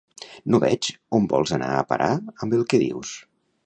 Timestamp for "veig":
0.63-0.89